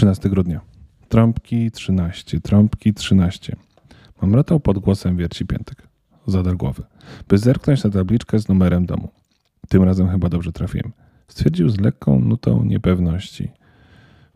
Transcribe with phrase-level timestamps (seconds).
[0.00, 0.60] 13 grudnia.
[1.08, 3.56] Trąbki 13, trąbki 13.
[4.22, 5.88] Mamrotał pod głosem wierci piętek.
[6.26, 6.82] Zadar głowy,
[7.28, 9.08] by zerknąć na tabliczkę z numerem domu.
[9.68, 10.92] Tym razem chyba dobrze trafiłem.
[11.28, 13.48] Stwierdził z lekką nutą niepewności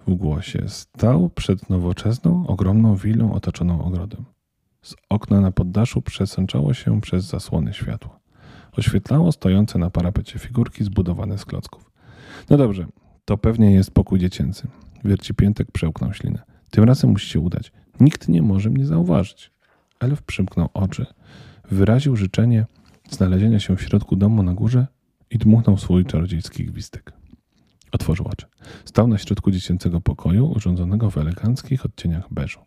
[0.07, 0.65] w głosie.
[0.67, 4.25] Stał przed nowoczesną, ogromną willą otoczoną ogrodem.
[4.83, 8.21] Z okna na poddaszu przesączało się przez zasłony światło.
[8.73, 11.91] Oświetlało stojące na parapecie figurki zbudowane z klocków.
[12.51, 12.87] No dobrze,
[13.25, 14.69] to pewnie jest pokój dziecięcy.
[15.05, 16.43] Wierci piętek przełknął ślinę.
[16.71, 17.73] Tym razem musi się udać.
[18.01, 19.51] Nikt nie może mnie zauważyć.
[20.01, 21.07] Elf przymknął oczy.
[21.71, 22.67] Wyraził życzenie
[23.11, 24.87] znalezienia się w środku domu na górze
[25.31, 27.13] i dmuchnął swój czarodziejski gwizdek.
[27.93, 28.47] Otworzył oczy.
[28.85, 32.61] Stał na środku dziecięcego pokoju, urządzonego w eleganckich odcieniach beżu.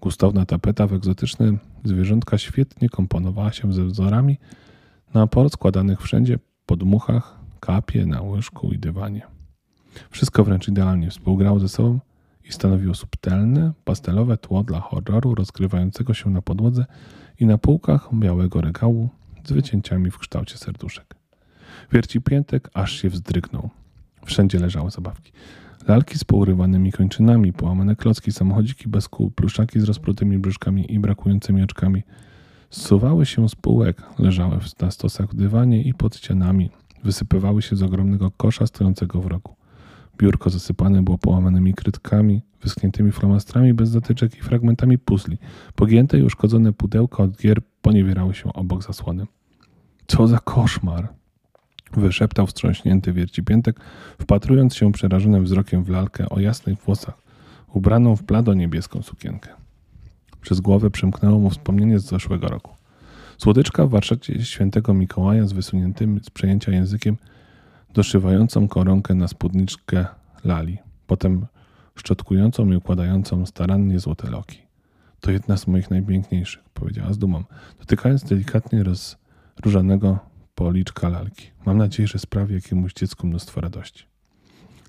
[0.00, 1.52] Gustowna tapeta w egzotyczne
[1.84, 4.38] zwierzątka świetnie komponowała się ze wzorami
[5.14, 9.35] na porozkładanych wszędzie podmuchach, kapie na łyżku i dywanie.
[10.10, 12.00] Wszystko wręcz idealnie współgrało ze sobą
[12.44, 16.86] i stanowiło subtelne, pastelowe tło dla horroru rozgrywającego się na podłodze
[17.40, 19.08] i na półkach białego regału
[19.44, 21.14] z wycięciami w kształcie serduszek.
[21.92, 23.70] Wierci piętek aż się wzdrygnął.
[24.24, 25.32] Wszędzie leżały zabawki.
[25.88, 31.62] Lalki z pourywanymi kończynami, połamane klocki, samochodziki bez kół, pluszaki z rozprutymi brzuszkami i brakującymi
[31.62, 32.02] oczkami.
[32.70, 36.70] Zsuwały się z półek, leżały na stosach w dywanie i pod ścianami.
[37.04, 39.55] Wysypywały się z ogromnego kosza stojącego w rogu.
[40.18, 45.38] Biurko zasypane było połamanymi krytkami, wyschniętymi flamastrami bez zatyczek i fragmentami puzli.
[45.74, 49.26] Pogięte i uszkodzone pudełka od gier poniewierały się obok zasłony.
[50.06, 51.08] Co za koszmar!
[51.92, 53.80] Wyszeptał wstrząśnięty wiercipiętek,
[54.20, 57.14] wpatrując się przerażonym wzrokiem w lalkę o jasnych włosach,
[57.72, 59.50] ubraną w blado niebieską sukienkę.
[60.40, 62.74] Przez głowę przymknęło mu wspomnienie z zeszłego roku.
[63.38, 67.16] Słodyczka w warsztacie świętego Mikołaja z wysuniętym z przejęcia językiem
[67.96, 70.06] doszywającą koronkę na spódniczkę
[70.44, 71.46] lali, potem
[71.94, 74.58] szczotkującą i układającą starannie złote loki.
[75.20, 77.44] To jedna z moich najpiękniejszych, powiedziała z dumą,
[77.78, 80.18] dotykając delikatnie rozróżanego
[80.54, 81.50] policzka lalki.
[81.66, 84.04] Mam nadzieję, że sprawi jakiemuś dziecku mnóstwo radości.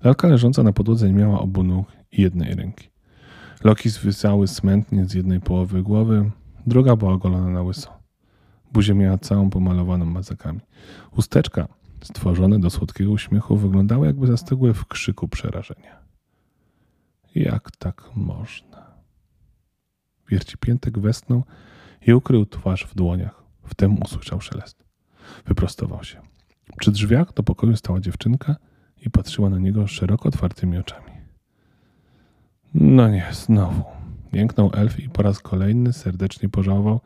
[0.04, 2.88] Lalka leżąca na podłodze miała obu nóg i jednej ręki.
[3.64, 6.30] Loki zwisały smętnie z jednej połowy głowy,
[6.66, 7.90] druga była ogolona na łyso.
[8.72, 10.60] Buzię miała całą pomalowaną mazakami.
[11.16, 15.98] Usteczka stworzone do słodkiego uśmiechu, wyglądały jakby zastygłe w krzyku przerażenia.
[17.34, 18.86] Jak tak można?
[20.28, 21.42] Wierci piętek westnął
[22.06, 23.42] i ukrył twarz w dłoniach.
[23.64, 24.84] Wtem usłyszał szelest.
[25.46, 26.20] Wyprostował się.
[26.78, 28.56] Przy drzwiach do pokoju stała dziewczynka
[29.06, 31.10] i patrzyła na niego szeroko otwartymi oczami.
[32.74, 33.84] No nie, znowu.
[34.32, 37.00] Jęknął elf i po raz kolejny serdecznie pożałował,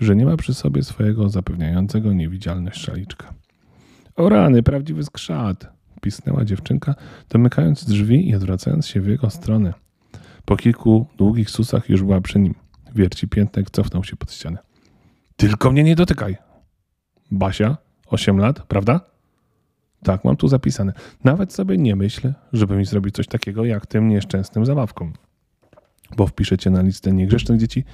[0.00, 3.34] że nie ma przy sobie swojego zapewniającego niewidzialność szaliczka.
[4.18, 5.72] O rany, prawdziwy skrzat!
[6.00, 6.94] pisnęła dziewczynka,
[7.28, 9.74] domykając drzwi i odwracając się w jego stronę.
[10.44, 12.54] Po kilku długich susach już była przy nim.
[12.94, 14.58] Wierci piętnek cofnął się pod ścianę.
[15.36, 16.36] Tylko mnie nie dotykaj!
[17.30, 19.00] Basia, osiem lat, prawda?
[20.02, 20.92] Tak, mam tu zapisane.
[21.24, 25.12] Nawet sobie nie myślę, żeby mi zrobić coś takiego jak tym nieszczęsnym zabawkom.
[26.16, 27.84] Bo wpiszę cię na listę niegrzecznych dzieci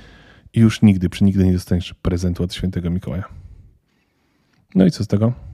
[0.55, 3.25] i już nigdy, przy nigdy nie dostaniesz prezentu od świętego Mikołaja.
[4.75, 5.54] No i co z tego?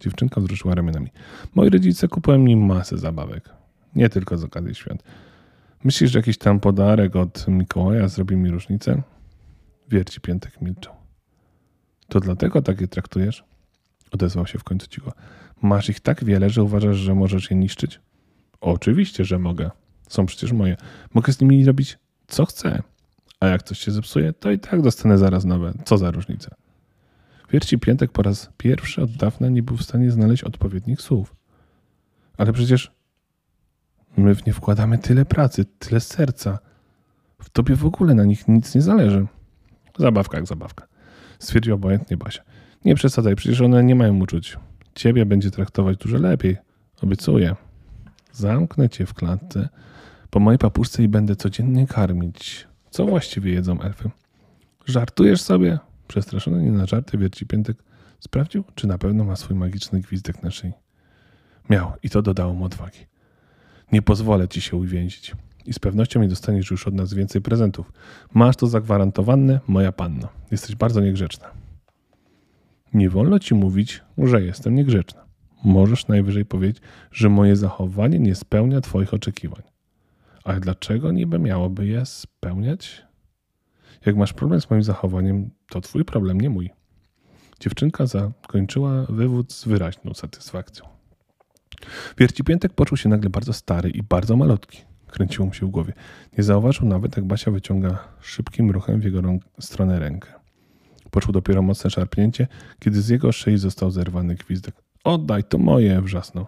[0.00, 1.08] Dziewczynka wzruszyła ramionami.
[1.54, 3.48] Moi rodzice kupują mi masę zabawek.
[3.94, 5.02] Nie tylko z okazji świąt.
[5.84, 9.02] Myślisz, że jakiś tam podarek od Mikołaja zrobi mi różnicę?
[9.88, 10.94] Wierci piętek milczał.
[12.08, 13.44] To dlatego takie traktujesz?
[14.10, 15.12] Odezwał się w końcu cicho.
[15.62, 18.00] Masz ich tak wiele, że uważasz, że możesz je niszczyć?
[18.60, 19.70] Oczywiście, że mogę.
[20.08, 20.76] Są przecież moje.
[21.14, 22.82] Mogę z nimi robić co chcę.
[23.40, 25.72] A jak coś się zepsuje, to i tak dostanę zaraz nowe.
[25.84, 26.56] Co za różnica?
[27.52, 31.36] Wierci Piętek po raz pierwszy od dawna nie był w stanie znaleźć odpowiednich słów.
[32.36, 32.92] Ale przecież
[34.16, 36.58] my w nie wkładamy tyle pracy, tyle serca.
[37.42, 39.26] W tobie w ogóle na nich nic nie zależy.
[39.98, 40.86] Zabawka jak zabawka.
[41.38, 42.42] Stwierdził obojętnie Basia.
[42.84, 44.56] Nie przesadzaj, przecież one nie mają uczuć.
[44.94, 46.56] Ciebie będzie traktować dużo lepiej.
[47.02, 47.56] Obiecuję.
[48.32, 49.68] Zamknę cię w klatce
[50.30, 52.68] po mojej papuszce i będę codziennie karmić.
[52.90, 54.10] Co właściwie jedzą elfy?
[54.86, 55.78] Żartujesz sobie?
[56.10, 57.76] Przestraszony nie na żarty wierci piętek
[58.20, 60.72] sprawdził, czy na pewno ma swój magiczny gwizdek na szyi.
[61.68, 62.98] Miał i to dodało mu odwagi.
[63.92, 65.36] Nie pozwolę ci się uwięzić
[65.66, 67.92] i z pewnością nie dostaniesz już od nas więcej prezentów.
[68.34, 70.28] Masz to zagwarantowane, moja panno.
[70.50, 71.50] Jesteś bardzo niegrzeczna.
[72.94, 75.24] Nie wolno ci mówić, że jestem niegrzeczna.
[75.64, 76.82] Możesz najwyżej powiedzieć,
[77.12, 79.62] że moje zachowanie nie spełnia twoich oczekiwań.
[80.44, 83.09] Ale dlaczego niby miałoby je spełniać?
[84.06, 86.70] Jak masz problem z moim zachowaniem, to twój problem, nie mój.
[87.60, 90.86] Dziewczynka zakończyła wywód z wyraźną satysfakcją.
[92.18, 94.78] Wiercipiętek poczuł się nagle bardzo stary i bardzo malutki.
[95.06, 95.92] Kręciło mu się w głowie.
[96.38, 100.32] Nie zauważył nawet, jak Basia wyciąga szybkim ruchem w jego rąk, stronę rękę.
[101.10, 102.46] Poczuł dopiero mocne szarpnięcie,
[102.78, 104.74] kiedy z jego szyi został zerwany gwizdek.
[105.04, 106.46] Oddaj, to moje, wrzasnął.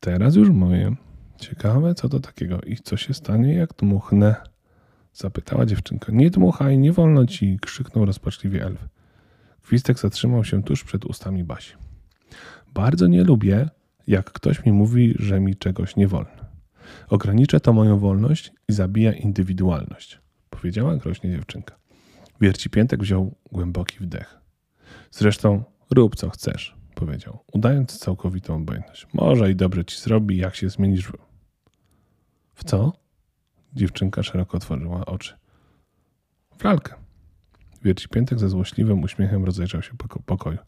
[0.00, 0.96] Teraz już moje.
[1.36, 4.34] Ciekawe, co to takiego i co się stanie, jak dmuchnę?
[5.14, 6.12] Zapytała dziewczynka.
[6.12, 8.88] Nie dmuchaj, nie wolno ci, krzyknął rozpaczliwie elf.
[9.68, 11.72] Gwizdek zatrzymał się tuż przed ustami Basi.
[12.74, 13.68] Bardzo nie lubię,
[14.06, 16.44] jak ktoś mi mówi, że mi czegoś nie wolno.
[17.08, 20.20] Ogranicza to moją wolność i zabija indywidualność,
[20.50, 21.76] powiedziała groźnie dziewczynka.
[22.40, 24.38] Wierci Piętek wziął głęboki wdech.
[25.10, 29.06] Zresztą rób co chcesz, powiedział, udając całkowitą obojętność.
[29.12, 31.12] Może i dobrze ci zrobi, jak się zmienisz.
[32.54, 33.03] W co?
[33.74, 35.34] Dziewczynka szeroko otworzyła oczy.
[36.58, 36.94] W lalkę.
[37.84, 40.58] Wierci Piętek ze złośliwym uśmiechem rozejrzał się po ko- pokoju.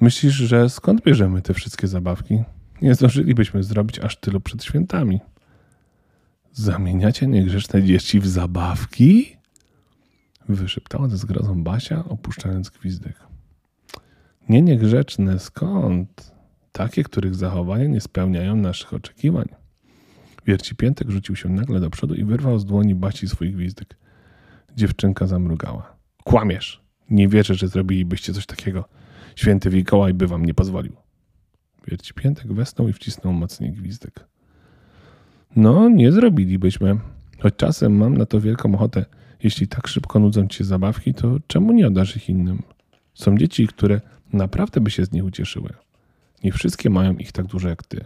[0.00, 2.42] Myślisz, że skąd bierzemy te wszystkie zabawki?
[2.82, 5.20] Nie zdążylibyśmy zrobić aż tylu przed świętami.
[6.52, 9.36] Zamieniacie niegrzeczne dzieci w zabawki?
[10.48, 13.16] Wyszeptała ze zgrozą Basia, opuszczając gwizdek.
[14.48, 16.32] Nie niegrzeczne, skąd?
[16.72, 19.48] Takie, których zachowania nie spełniają naszych oczekiwań.
[20.46, 23.96] Wierci Piętek rzucił się nagle do przodu i wyrwał z dłoni Basi swój gwizdek.
[24.76, 25.96] Dziewczynka zamrugała.
[26.24, 26.82] Kłamiesz!
[27.10, 28.88] Nie wierzę, że zrobilibyście coś takiego.
[29.36, 30.96] Święty Mikołaj by wam nie pozwolił.
[31.88, 34.26] Wierci Piętek wesnął i wcisnął mocniej gwizdek.
[35.56, 36.98] No, nie zrobilibyśmy.
[37.40, 39.04] Choć czasem mam na to wielką ochotę.
[39.42, 42.62] Jeśli tak szybko nudzą ci się zabawki, to czemu nie oddasz ich innym?
[43.14, 44.00] Są dzieci, które
[44.32, 45.70] naprawdę by się z nich ucieszyły.
[46.44, 48.04] Nie wszystkie mają ich tak dużo jak ty.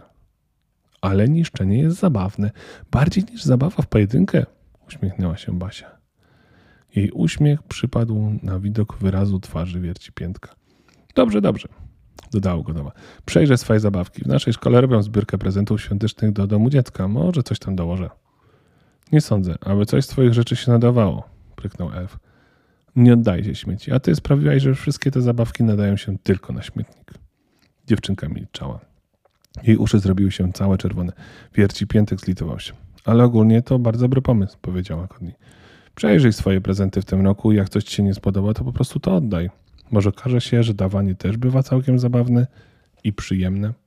[1.01, 2.51] Ale niszczenie jest zabawne.
[2.91, 4.45] Bardziej niż zabawa w pojedynkę,
[4.87, 5.97] uśmiechnęła się Basia.
[6.95, 10.55] Jej uśmiech przypadł na widok wyrazu twarzy wierci piętka.
[11.15, 11.67] Dobrze, dobrze,
[12.31, 12.91] dodała gotowa.
[13.25, 14.23] Przejrzę swoje zabawki.
[14.23, 17.07] W naszej szkole robią zbiórkę prezentów świątecznych do domu dziecka.
[17.07, 18.09] Może coś tam dołożę.
[19.11, 22.17] Nie sądzę, aby coś z twoich rzeczy się nadawało, pryknął elf.
[22.95, 27.13] Nie oddajcie śmieci, a ty sprawiłaś, że wszystkie te zabawki nadają się tylko na śmietnik.
[27.87, 28.79] Dziewczynka milczała.
[29.63, 31.11] Jej uszy zrobiły się całe czerwone.
[31.55, 32.73] Wierci piętek zlitował się.
[33.05, 35.31] Ale ogólnie to bardzo dobry pomysł, powiedziała Kodni.
[35.95, 37.51] Przejrzyj swoje prezenty w tym roku.
[37.51, 39.49] Jak coś ci się nie spodoba, to po prostu to oddaj.
[39.91, 42.47] Może okaże się, że dawanie też bywa całkiem zabawne
[43.03, 43.73] i przyjemne.